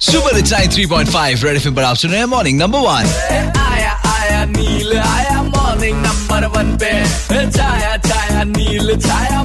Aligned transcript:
Super 0.00 0.38
it's 0.38 0.52
3.5 0.52 1.42
red 1.44 1.56
FM 1.56 1.74
पर 1.74 1.82
आप 1.84 1.96
सुन 1.96 2.10
रहे 2.10 2.18
हैं 2.20 2.26
मॉर्निंग 2.26 2.58
नंबर 2.58 2.78
वन 2.86 3.06
आया 3.60 3.92
आया 4.12 4.44
नील 4.56 4.96
आया 4.98 5.42
मॉर्निंग 5.42 5.98
नंबर 6.06 6.46
वन 6.56 6.76
पे 6.82 6.92
छाया 7.56 7.96
छाया 8.08 8.44
नील 8.56 8.94
छाया 9.06 9.39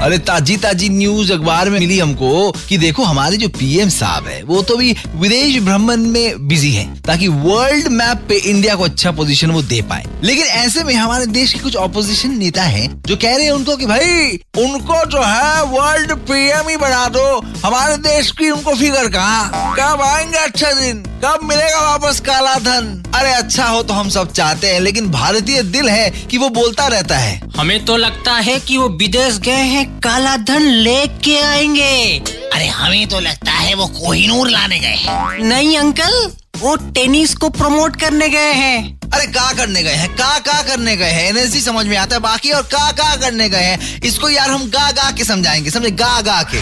अरे 0.00 0.18
ताजी 0.18 0.56
ताजी 0.56 0.88
न्यूज़ 0.88 1.32
अखबार 1.32 1.70
में 1.70 1.78
मिली 1.80 1.98
हमको 1.98 2.52
कि 2.68 2.78
देखो 2.78 3.02
हमारे 3.02 3.36
जो 3.36 3.48
पीएम 3.48 3.88
साहब 3.88 4.26
है, 4.26 4.42
वो 4.42 4.62
तो 4.62 4.76
भी 4.76 4.96
विदेश 5.14 5.58
भ्रमण 5.62 5.96
में 5.96 6.48
बिज़ी 6.48 6.72
हैं, 6.72 7.02
ताकि 7.02 7.28
वर्ल्ड 7.28 7.88
मैप 7.88 8.24
पे 8.28 8.36
इंडिया 8.36 8.74
को 8.74 8.84
अच्छा 8.84 9.10
पोजीशन 9.10 9.50
वो 9.50 9.62
दे 9.62 9.82
पाए। 9.82 10.04
लेकिन 10.24 10.46
ऐसे 10.46 10.84
में 10.84 10.94
हमारे 10.94 11.26
देश 11.26 11.52
के 11.52 11.58
कुछ 11.58 11.76
ऑपोजिशन 11.76 12.38
नेता 12.38 12.62
हैं, 12.62 13.02
जो 13.06 13.16
कह 13.16 13.36
रहे 13.36 13.44
हैं 13.44 13.52
उनको 13.52 13.76
कि 13.76 13.86
भाई, 13.86 14.30
उनको 14.58 15.04
जो 15.06 15.22
है 15.22 15.62
वर्ल्ड 15.64 16.12
पीएम 16.12 16.68
ही 16.68 16.76
बना 16.76 17.08
दो। 17.08 17.44
हमारे 17.64 17.96
देश 17.96 18.30
की 18.30 18.50
उनको 18.50 18.74
फिगर 18.74 19.08
कहा? 19.08 19.74
कब 19.78 20.02
आएँगे 20.02 20.38
अच्छा 20.38 20.72
दिन? 20.72 21.04
कब 21.24 21.38
मिलेगा 21.44 21.80
वापस 21.90 22.20
काला 22.20 22.54
धन? 22.54 23.02
अरे 23.14 23.32
अच्छा 23.32 23.66
हो 23.66 23.82
तो 23.82 23.94
हम 23.94 24.08
सब 24.08 24.32
चाहते 24.32 24.66
हैं, 24.66 24.80
लेकिन 24.80 25.10
भारतीय 25.10 25.62
दिल 25.62 25.88
है 25.88 26.10
कि 26.10 26.38
वो 26.38 26.48
बोलता 26.48 26.86
रहता 26.86 27.18
है। 27.18 27.49
हमें 27.60 27.84
तो 27.84 27.96
लगता 27.96 28.32
है 28.32 28.58
कि 28.60 28.76
वो 28.76 28.88
विदेश 28.88 29.36
गए 29.38 29.62
हैं 29.70 29.84
काला 30.00 30.36
धन 30.36 30.62
लेके 30.62 31.36
आएँगे। 31.38 32.18
अरे 32.54 32.66
हमें 32.66 33.08
तो 33.08 33.20
लगता 33.20 33.52
है 33.52 33.74
वो 33.74 33.86
कोहिनूर 33.86 34.50
लाने 34.50 34.78
गए 34.78 34.94
हैं। 34.94 35.38
नहीं 35.38 35.76
अंकल 35.78 36.30
वो 36.56 36.74
टेनिस 36.76 37.34
को 37.34 37.48
प्रमोट 37.48 37.96
करने 37.96 38.28
गए 38.28 38.52
हैं। 38.52 39.00
अरे 39.14 39.26
का 39.26 39.52
करने 39.52 39.82
गए 39.82 39.94
हैं? 39.94 40.08
का 40.16 40.38
का 40.38 40.62
करने 40.62 40.96
गए 40.96 41.10
हैं? 41.10 41.28
एनएसजी 41.28 41.60
समझ 41.60 41.86
में 41.86 41.96
आता 41.96 42.16
है 42.16 42.20
बाकी 42.20 42.50
और 42.50 42.62
का 42.62 42.90
का 42.92 43.14
करने 43.16 43.48
गए 43.48 43.64
हैं? 43.64 44.00
इसको 44.02 44.28
यार 44.28 44.50
हम 44.50 44.64
गा 44.70 44.90
गा 44.92 45.10
के 45.10 45.24
समझाएँगे 45.24 45.70
समझे? 45.70 45.90
गा 45.90 46.20
गा 46.20 46.42
के। 46.54 46.60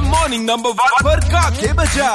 मॉर्निंग 0.00 0.50
नंबर 0.50 0.70
वन 0.70 1.02
पर 1.04 1.20
बजा 1.20 1.28
काके 1.30 1.72
बजा। 1.72 2.10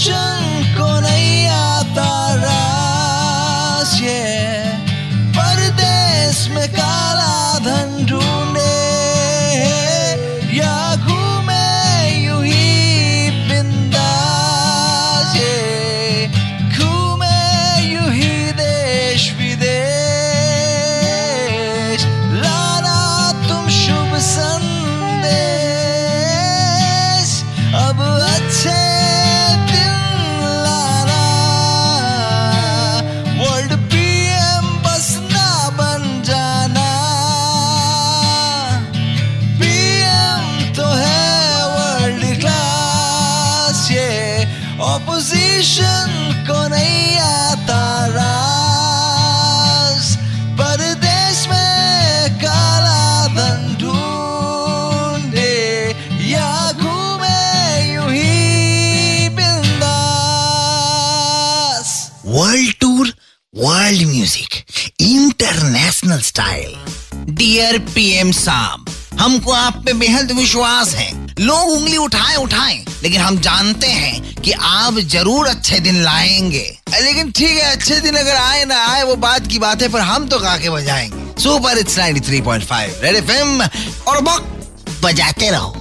ऑपोजिशन 0.00 0.39
ऑपोजिशन 44.82 46.12
को 46.48 46.58
नहीं 46.68 47.18
आता 47.18 47.80
रास 48.14 50.06
परदेश 50.60 51.40
में 51.48 52.38
काला 52.40 53.26
धन 53.34 53.76
ढूंढे 53.80 55.58
या 56.30 56.72
घूमे 56.72 57.92
यूँ 57.92 58.10
ही 58.12 59.28
बिंदास। 59.36 59.80
World 62.26 62.72
tour 62.80 63.04
world 63.54 64.02
music 64.06 64.52
international 65.00 66.20
style 66.22 66.72
dear 67.34 67.78
PM 67.94 68.30
साहब 68.32 68.78
हमको 69.20 69.52
आप 69.52 69.82
पे 69.86 69.92
बेहद 69.92 70.32
विश्वास 70.32 70.94
है। 70.94 71.19
लोग 71.40 71.68
उंगली 71.70 71.96
उठाए 71.96 72.34
उठाए, 72.36 72.74
लेकिन 73.02 73.20
हम 73.20 73.38
जानते 73.40 73.86
हैं 73.86 74.34
कि 74.34 74.52
आप 74.52 74.98
ज़रूर 75.08 75.46
अच्छे 75.46 75.78
दिन 75.80 76.02
लाएँगे। 76.02 76.64
लेकिन 76.94 77.30
ठीक 77.30 77.50
है, 77.50 77.70
अच्छे 77.72 78.00
दिन 78.00 78.16
अगर 78.16 78.34
आए 78.34 78.64
ना 78.64 78.84
आए, 78.86 79.02
वो 79.02 79.16
बात 79.16 79.46
की 79.46 79.58
बात 79.58 79.82
है, 79.82 79.88
पर 79.88 80.00
हम 80.00 80.28
तो 80.28 80.38
गा 80.38 80.56
के 80.56 80.70
बजाएँगे। 80.70 81.42
सुपर 81.42 81.78
इट्स 81.78 81.98
93.5 81.98 83.02
रेड 83.02 83.16
एफएम 83.16 83.62
और 84.08 84.20
बजाते 85.02 85.50
रहो। 85.50 85.79